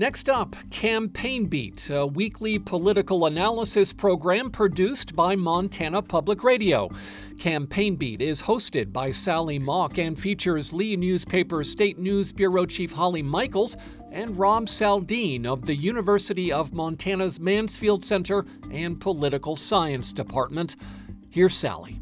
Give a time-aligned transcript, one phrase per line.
[0.00, 6.88] Next up, Campaign Beat, a weekly political analysis program produced by Montana Public Radio.
[7.38, 12.92] Campaign Beat is hosted by Sally Mauk and features Lee Newspaper State News Bureau Chief
[12.92, 13.76] Holly Michels
[14.10, 20.76] and Rob Saldin of the University of Montana's Mansfield Center and Political Science Department.
[21.28, 22.00] Here's Sally.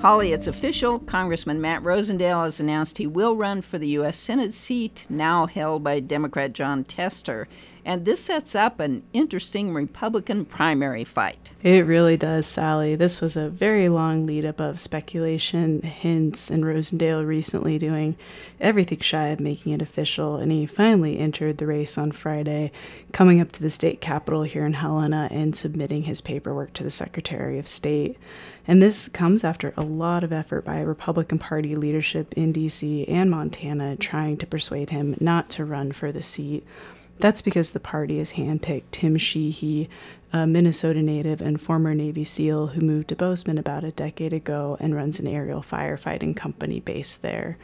[0.00, 0.98] Holly, it's official.
[0.98, 4.16] Congressman Matt Rosendale has announced he will run for the U.S.
[4.16, 7.48] Senate seat now held by Democrat Jon Tester.
[7.84, 11.50] And this sets up an interesting Republican primary fight.
[11.62, 12.94] It really does, Sally.
[12.94, 18.16] This was a very long lead up of speculation, hints, and Rosendale recently doing
[18.60, 20.36] everything shy of making it official.
[20.36, 22.72] And he finally entered the race on Friday,
[23.12, 26.90] coming up to the state capitol here in Helena and submitting his paperwork to the
[26.90, 28.16] Secretary of State.
[28.66, 33.30] And this comes after a lot of effort by Republican Party leadership in DC and
[33.30, 36.66] Montana trying to persuade him not to run for the seat.
[37.20, 39.90] That's because the party has handpicked Tim Sheehy,
[40.32, 44.78] a Minnesota native and former Navy SEAL who moved to Bozeman about a decade ago
[44.80, 47.58] and runs an aerial firefighting company based there.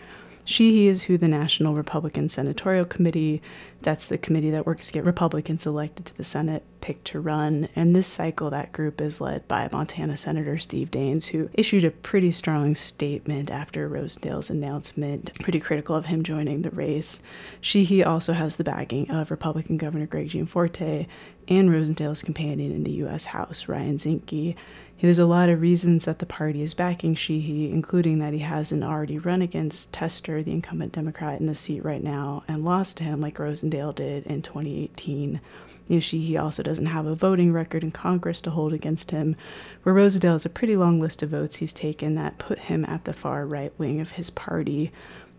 [0.47, 3.43] Sheehy is who the National Republican Senatorial Committee,
[3.83, 7.69] that's the committee that works to get Republicans elected to the Senate, picked to run.
[7.75, 11.91] And this cycle, that group is led by Montana Senator Steve Daines, who issued a
[11.91, 17.21] pretty strong statement after Rosendale's announcement, pretty critical of him joining the race.
[17.61, 21.09] Sheehy also has the backing of Republican Governor Greg Gianforte
[21.49, 23.27] and Rosendale's companion in the U.S.
[23.27, 24.55] House, Ryan Zinke.
[24.99, 28.83] There's a lot of reasons that the party is backing Sheehy, including that he hasn't
[28.83, 33.05] already run against Tester, the incumbent Democrat, in the seat right now, and lost to
[33.05, 35.41] him like Rosendale did in 2018.
[35.89, 39.37] You know, Sheehy also doesn't have a voting record in Congress to hold against him,
[39.83, 43.05] where Rosendale has a pretty long list of votes he's taken that put him at
[43.05, 44.93] the far right wing of his party.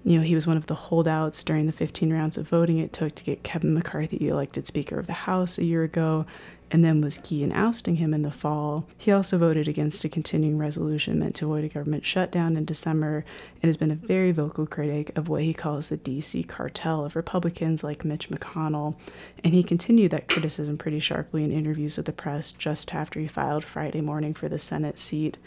[0.03, 2.93] You know, he was one of the holdouts during the 15 rounds of voting it
[2.93, 6.25] took to get Kevin McCarthy elected Speaker of the House a year ago,
[6.71, 8.87] and then was key in ousting him in the fall.
[8.97, 13.23] He also voted against a continuing resolution meant to avoid a government shutdown in December
[13.61, 17.15] and has been a very vocal critic of what he calls the DC cartel of
[17.15, 18.95] Republicans like Mitch McConnell.
[19.43, 23.27] And he continued that criticism pretty sharply in interviews with the press just after he
[23.27, 25.37] filed Friday morning for the Senate seat.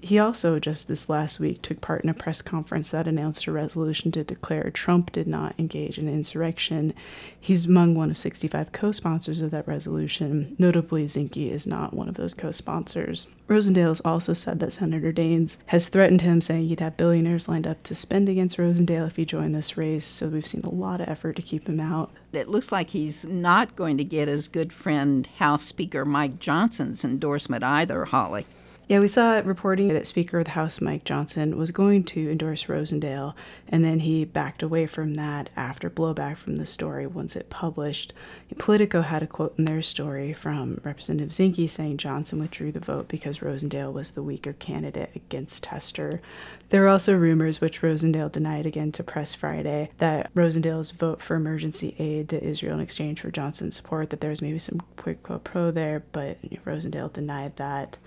[0.00, 3.52] He also, just this last week, took part in a press conference that announced a
[3.52, 6.94] resolution to declare Trump did not engage in insurrection.
[7.40, 10.54] He's among one of 65 co sponsors of that resolution.
[10.58, 13.26] Notably, Zinke is not one of those co sponsors.
[13.48, 17.66] Rosendale has also said that Senator Daines has threatened him, saying he'd have billionaires lined
[17.66, 21.00] up to spend against Rosendale if he joined this race, so we've seen a lot
[21.00, 22.10] of effort to keep him out.
[22.32, 27.04] It looks like he's not going to get his good friend House Speaker Mike Johnson's
[27.04, 28.46] endorsement either, Holly.
[28.88, 32.64] Yeah, we saw reporting that Speaker of the House Mike Johnson was going to endorse
[32.64, 33.34] Rosendale,
[33.68, 38.14] and then he backed away from that after blowback from the story once it published.
[38.56, 43.08] Politico had a quote in their story from Representative Zinke saying Johnson withdrew the vote
[43.08, 46.22] because Rosendale was the weaker candidate against Tester.
[46.70, 51.34] There were also rumors, which Rosendale denied again to Press Friday, that Rosendale's vote for
[51.34, 55.22] emergency aid to Israel in exchange for Johnson's support, that there was maybe some quid
[55.22, 57.98] pro quo there, but Rosendale denied that.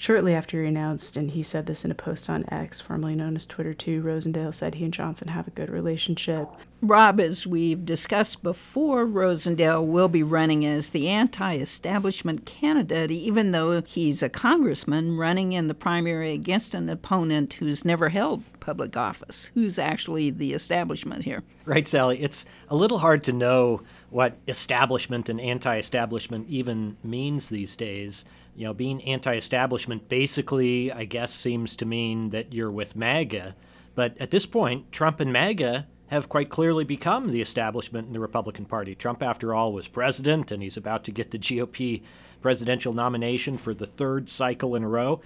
[0.00, 3.34] Shortly after he announced, and he said this in a post on X, formerly known
[3.34, 6.48] as Twitter 2, Rosendale said he and Johnson have a good relationship.
[6.80, 13.50] Rob, as we've discussed before, Rosendale will be running as the anti establishment candidate, even
[13.50, 18.96] though he's a congressman running in the primary against an opponent who's never held public
[18.96, 19.50] office.
[19.54, 21.42] Who's actually the establishment here?
[21.64, 22.20] Right, Sally.
[22.20, 28.24] It's a little hard to know what establishment and anti establishment even means these days
[28.58, 33.54] you know, being anti establishment basically, I guess, seems to mean that you're with MAGA.
[33.94, 38.18] But at this point, Trump and MAGA have quite clearly become the establishment in the
[38.18, 38.96] Republican Party.
[38.96, 42.02] Trump, after all, was president, and he's about to get the GOP
[42.42, 45.20] presidential nomination for the third cycle in a row.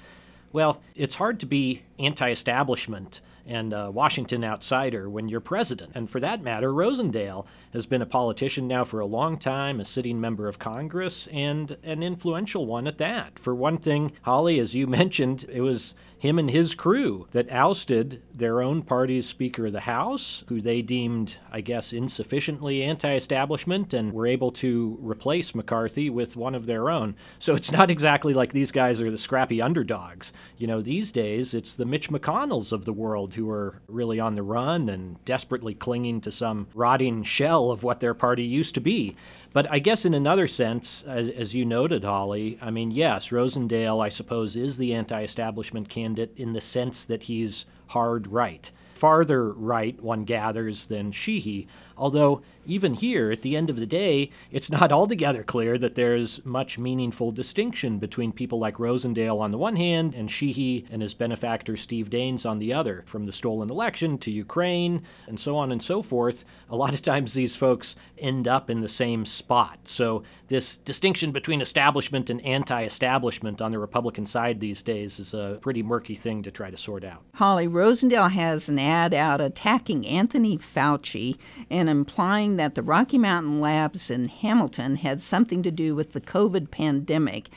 [0.53, 5.93] Well, it's hard to be anti establishment and a Washington outsider when you're president.
[5.95, 9.85] And for that matter, Rosendale has been a politician now for a long time, a
[9.85, 13.39] sitting member of Congress, and an influential one at that.
[13.39, 18.23] For one thing, Holly, as you mentioned, it was him and his crew that ousted
[18.33, 23.93] their own party's Speaker of the House, who they deemed, I guess, insufficiently anti establishment,
[23.93, 27.17] and were able to replace McCarthy with one of their own.
[27.41, 30.33] So it's not exactly like these guys are the scrappy underdogs.
[30.57, 34.35] You know, these days it's the Mitch McConnells of the world who are really on
[34.35, 38.81] the run and desperately clinging to some rotting shell of what their party used to
[38.81, 39.17] be.
[39.53, 44.03] But I guess in another sense, as, as, you noted, Holly, I mean, yes, Rosendale,
[44.03, 48.71] I suppose, is the anti establishment candidate in the sense that he's hard right.
[48.95, 51.69] farther right, one gathers, than Sheehy.
[51.97, 56.45] Although, even here, at the end of the day, it's not altogether clear that there's
[56.45, 61.15] much meaningful distinction between people like Rosendale on the one hand and Sheehy and his
[61.15, 63.03] benefactor Steve Daines on the other.
[63.07, 67.03] From the stolen election to Ukraine and so on and so forth, a lot of
[67.03, 69.81] times these folks end up in the same spot.
[69.85, 75.35] So, this distinction between establishment and anti establishment on the Republican side these days is
[75.35, 77.23] a pretty murky thing to try to sort out.
[77.35, 81.39] Holly Rosendale has an ad out attacking Anthony Fauci
[81.71, 86.21] and implying that the Rocky Mountain Labs in Hamilton had something to do with the
[86.21, 87.49] COVID pandemic,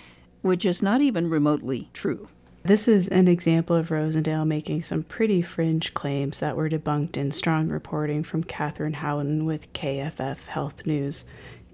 [0.42, 2.30] which is not even remotely true.
[2.64, 7.30] This is an example of Rosendale making some pretty fringe claims that were debunked in
[7.30, 11.26] strong reporting from Katheryn Houghton with KFF Health News.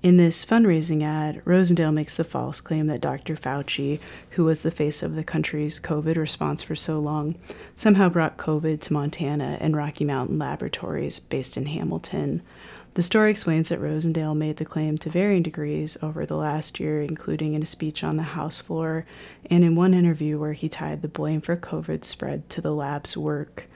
[0.04, 3.36] In this fundraising ad, Rosendale makes the false claim that Dr.
[3.36, 4.00] Fauci,
[4.32, 7.36] who was the face of the country's COVID response for so long,
[7.76, 12.42] somehow brought COVID to Montana and Rocky Mountain Laboratories based in Hamilton.
[12.96, 17.04] The story explains that Rosendale made the claim to varying degrees over the last year,
[17.04, 19.06] including in a speech on the House floor
[19.52, 23.16] and in one interview where he tied the blame for COVID spread to the lab's
[23.16, 23.68] work.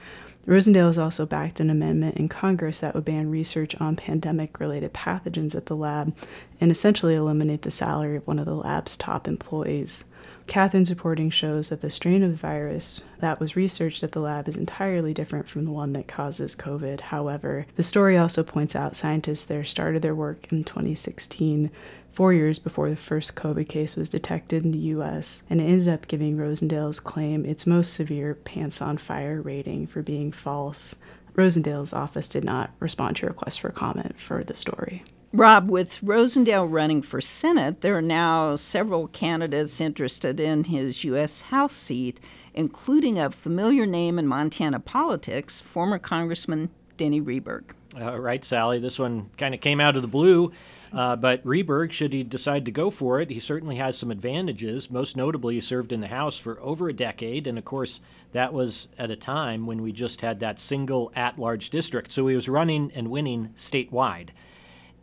[0.46, 4.94] Rosendale has also backed an amendment in Congress that would ban research on pandemic related
[4.94, 6.14] pathogens at the lab
[6.60, 10.04] and essentially eliminate the salary of one of the lab's top employees.
[10.46, 14.46] Katheryn's reporting shows that the strain of the virus that was researched at the lab
[14.46, 17.00] is entirely different from the one that causes COVID.
[17.00, 21.70] However, the story also points out scientists there started their work in 2016
[22.12, 25.88] four years before the first COVID case was detected in the US, and it ended
[25.88, 30.94] up giving Rosendale's claim its most severe pants on fire rating for being false.
[31.34, 35.04] Rosendale's office did not respond to requests for comment for the story.
[35.32, 41.42] Rob, with Rosendale running for Senate, there are now several candidates interested in his U.S.
[41.42, 42.20] House seat,
[42.54, 47.72] including a familiar name in Montana politics, former Congressman Denny Rehberg.
[47.98, 48.78] Uh, right, Sally.
[48.78, 50.52] This one kind of came out of the blue.
[50.92, 54.90] Uh, but Rehberg, should he decide to go for it, he certainly has some advantages.
[54.90, 57.46] Most notably, he served in the House for over a decade.
[57.46, 58.00] And of course,
[58.32, 62.12] that was at a time when we just had that single at large district.
[62.12, 64.28] So he was running and winning statewide.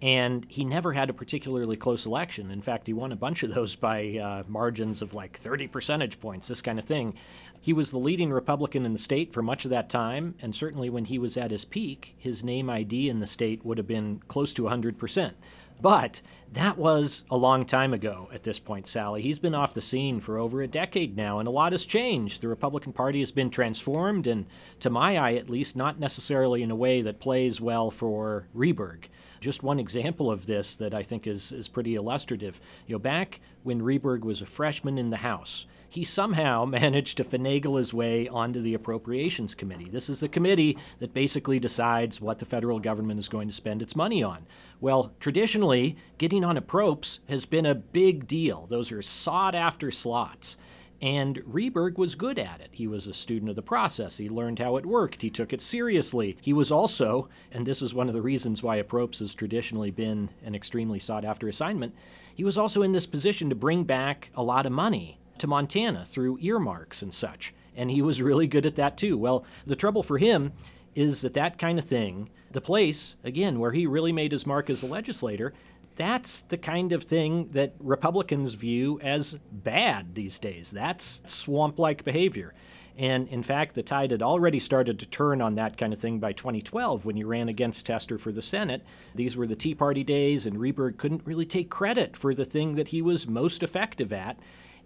[0.04, 2.52] And he never had a particularly close election.
[2.52, 6.20] In fact, he won a bunch of those by uh, margins of like 30 percentage
[6.20, 7.14] points, this kind of thing.
[7.62, 10.90] He was the leading Republican in the state for much of that time, and certainly
[10.90, 14.22] when he was at his peak, his name ID in the state would have been
[14.28, 15.36] close to 100%.
[15.82, 16.22] But
[16.52, 19.22] that was a long time ago at this point, Sally.
[19.22, 22.42] He's been off the scene for over a decade now, and a lot has changed.
[22.42, 24.48] The Republican Party has been transformed, and
[24.82, 29.06] to my eye at least, not necessarily in a way that plays well for Rehberg.
[29.44, 32.62] Just one example of this that I think is, is pretty illustrative.
[32.88, 37.26] You know, back when Rehberg was a freshman in the House, he somehow managed to
[37.26, 39.90] finagle his way onto the Appropriations Committee.
[39.90, 43.82] This is the committee that basically decides what the federal government is going to spend
[43.82, 44.48] its money on.
[44.80, 48.66] Well, traditionally, getting on approps has been a big deal.
[48.68, 50.58] Those are sought after slots.
[51.04, 52.70] And Rehberg was good at it.
[52.72, 54.20] He was a student of the process.
[54.20, 55.22] He learned how it worked.
[55.22, 56.38] He took it seriously.
[56.40, 60.30] He was also, and this is one of the reasons why approps has traditionally been
[60.46, 61.94] an extremely sought after assignment,
[62.34, 66.06] he was also in this position to bring back a lot of money to Montana
[66.06, 67.54] through earmarks and such.
[67.76, 69.18] And he was really good at that too.
[69.18, 70.54] Well, the trouble for him
[70.96, 74.70] is that that kind of thing, the place, again, where he really made his mark
[74.70, 75.54] as a legislator,
[75.96, 80.72] that's the kind of thing that Republicans view as bad these days.
[80.72, 82.54] That's swamp like behavior.
[82.96, 86.20] And in fact, the tide had already started to turn on that kind of thing
[86.20, 88.84] by 2012 when he ran against Tester for the Senate.
[89.16, 92.74] These were the Tea Party days, and Rehberg couldn't really take credit for the thing
[92.74, 94.38] that he was most effective at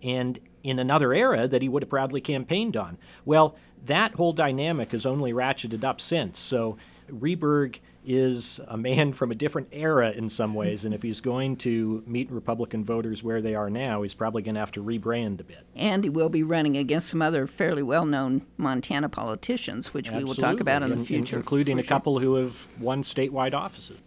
[0.01, 2.97] and in another era that he would have proudly campaigned on.
[3.25, 6.39] Well, that whole dynamic has only ratcheted up since.
[6.39, 6.77] So
[7.09, 11.57] Rehberg is a man from a different era in some ways, and if he's going
[11.57, 15.41] to meet Republican voters where they are now, he's probably going to have to rebrand
[15.41, 15.65] a bit.
[15.75, 20.23] And he will be running against some other fairly well known Montana politicians, which Absolutely.
[20.23, 21.35] we will talk about in, in the future.
[21.35, 21.89] In, including a sure.
[21.89, 24.01] couple who have won statewide offices.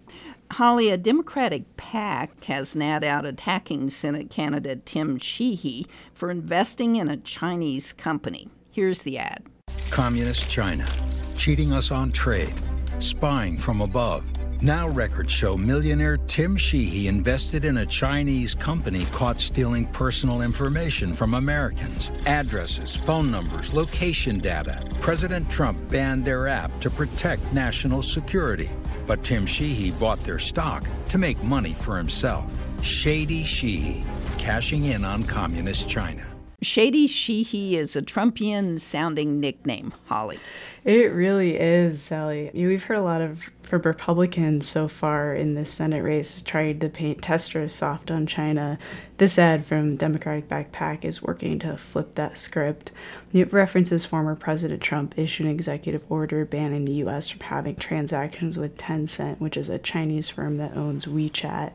[0.53, 6.97] Holly, a Democratic PAC has an ad out attacking Senate candidate Tim Sheehy for investing
[6.97, 8.49] in a Chinese company.
[8.73, 9.47] Here's the ad
[9.91, 10.89] Communist China,
[11.37, 12.55] cheating us on trade,
[13.03, 14.25] spying from above.
[14.63, 21.15] Now records show millionaire Tim Sheehy invested in a Chinese company caught stealing personal information
[21.15, 22.11] from Americans.
[22.27, 24.87] Addresses, phone numbers, location data.
[25.01, 28.69] President Trump banned their app to protect national security.
[29.07, 32.55] But Tim Sheehy bought their stock to make money for himself.
[32.83, 34.05] Shady Sheehy,
[34.37, 36.27] cashing in on communist China.
[36.63, 40.39] Shady Sheehy is a Trumpian sounding nickname, Holly.
[40.85, 42.51] It really is, Sally.
[42.53, 46.89] We've heard a lot of from Republicans so far in this Senate race trying to
[46.89, 48.79] paint Tester as soft on China.
[49.17, 52.93] This ad from Democratic Backpack is working to flip that script.
[53.33, 57.29] It references former President Trump issued an executive order banning the U.S.
[57.29, 61.73] from having transactions with Tencent, which is a Chinese firm that owns WeChat.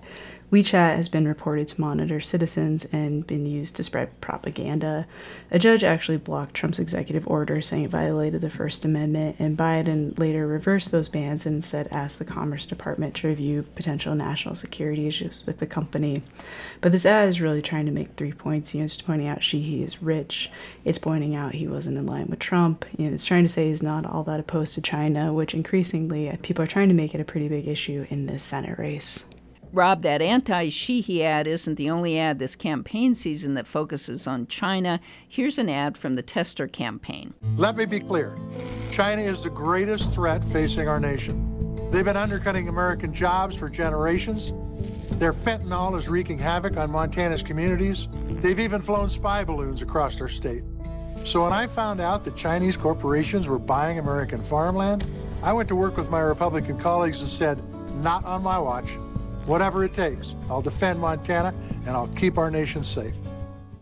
[0.55, 5.05] WeChat has been reported to monitor citizens and been used to spread propaganda.
[5.51, 10.17] A judge actually blocked Trump's executive order saying it violated the First Amendment, and Biden
[10.17, 15.07] later reversed those bans and instead asked the Commerce Department to review potential national security
[15.07, 16.23] issues with the company.
[16.79, 18.73] But this ad is really trying to make three points.
[18.73, 20.49] You know, it's pointing out Sheehy is rich.
[20.85, 22.85] It's pointing out he wasn't in line with Trump.
[22.97, 26.29] You know, it's trying to say he's not all that opposed to China, which increasingly
[26.29, 29.25] uh, people are trying to make it a pretty big issue in this Senate race.
[29.75, 34.47] Rob, that anti Sheehy ad isn't the only ad this campaign season that focuses on
[34.47, 35.01] China.
[35.27, 37.33] Here's an ad from the Tester campaign.
[37.57, 38.37] Let me be clear
[38.89, 41.91] China is the greatest threat facing our nation.
[41.91, 44.53] They've been undercutting American jobs for generations.
[45.19, 48.07] Their fentanyl is wreaking havoc on Montana's communities.
[48.29, 50.63] They've even flown spy balloons across our state.
[51.25, 55.05] So when I found out that Chinese corporations were buying American farmland,
[55.43, 57.61] I went to work with my Republican colleagues and said,
[58.01, 58.97] not on my watch.
[59.45, 61.53] Whatever it takes, I'll defend Montana
[61.85, 63.13] and I'll keep our nation safe.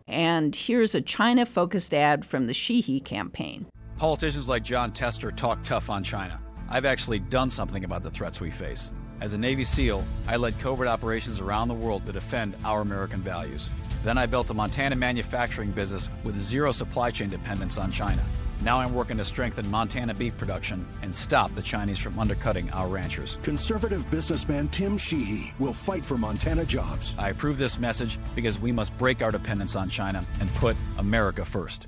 [0.08, 3.66] And here's a China focused ad from the Sheehy campaign.
[3.98, 6.40] Politicians like Jon Tester talk tough on China.
[6.70, 8.92] I've actually done something about the threats we face.
[9.22, 13.22] As a Navy SEAL, I led covert operations around the world to defend our American
[13.22, 13.70] values.
[14.04, 18.22] Then I built a Montana manufacturing business with zero supply chain dependence on China.
[18.64, 22.88] Now I'm working to strengthen Montana beef production and stop the Chinese from undercutting our
[22.88, 23.38] ranchers.
[23.44, 27.14] Conservative businessman Tim Sheehy will fight for Montana jobs.
[27.18, 31.44] I approve this message because we must break our dependence on China and put America
[31.44, 31.88] first.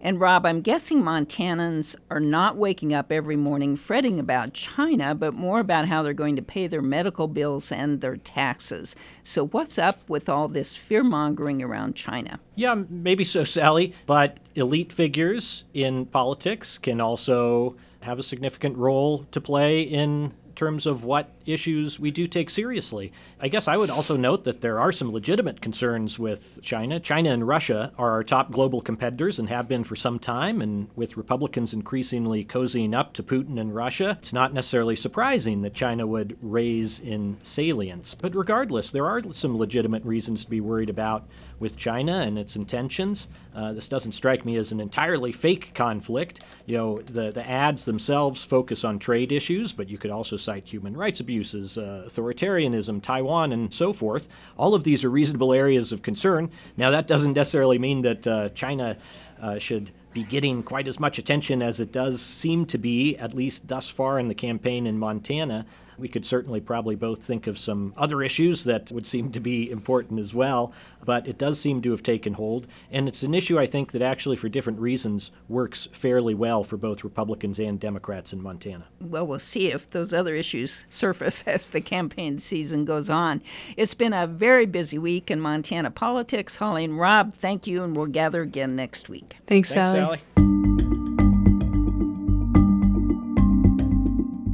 [0.00, 5.32] And Rob, I'm guessing Montanans are not waking up every morning fretting about China, but
[5.32, 8.94] more about how they're going to pay their medical bills and their taxes.
[9.22, 12.40] So, what's up with all this fear mongering around China?
[12.56, 13.94] Yeah, maybe so, Sally.
[14.04, 20.86] But elite figures in politics can also have a significant role to play in terms
[20.86, 23.12] of what issues we do take seriously.
[23.38, 26.98] I guess I would also note that there are some legitimate concerns with China.
[26.98, 30.88] China and Russia are our top global competitors and have been for some time, and
[30.96, 36.06] with Republicans increasingly cozying up to Putin and Russia, it's not necessarily surprising that China
[36.06, 38.14] would raise in salience.
[38.14, 42.56] But regardless, there are some legitimate reasons to be worried about with China and its
[42.56, 43.28] intentions.
[43.54, 46.40] Uh, this doesn't strike me as an entirely fake conflict.
[46.66, 50.66] You know, the, the ads themselves focus on trade issues, but you could also cite
[50.66, 54.28] human rights abuses, uh, authoritarianism, Taiwan, and so forth.
[54.58, 56.50] All of these are reasonable areas of concern.
[56.76, 58.98] Now, that doesn't necessarily mean that uh, China
[59.40, 63.34] uh, should be getting quite as much attention as it does seem to be, at
[63.34, 65.66] least thus far in the campaign in Montana.
[65.98, 69.70] We could certainly probably both think of some other issues that would seem to be
[69.70, 70.72] important as well,
[71.04, 72.66] but it does seem to have taken hold.
[72.90, 76.76] And it's an issue, I think, that actually, for different reasons, works fairly well for
[76.76, 78.86] both Republicans and Democrats in Montana.
[79.00, 83.42] Well, we'll see if those other issues surface as the campaign season goes on.
[83.76, 86.56] It's been a very busy week in Montana politics.
[86.56, 89.36] Holly and Rob, thank you, and we'll gather again next week.
[89.46, 90.20] Thanks, Thanks Sally.
[90.36, 90.55] Sally.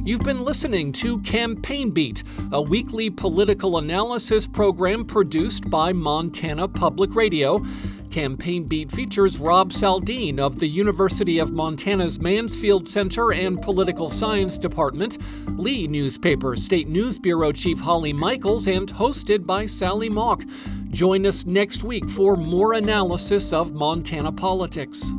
[0.05, 7.15] You've been listening to Campaign Beat, a weekly political analysis program produced by Montana Public
[7.15, 7.65] Radio.
[8.11, 14.57] Campaign Beat features Rob Saldin of the University of Montana's Mansfield Center and Political Science
[14.57, 15.19] Department,
[15.57, 20.43] Lee Newspaper State News Bureau Chief Holly Michels, and hosted by Sally Mauk.
[20.91, 25.13] Join us next week for more analysis of Montana politics.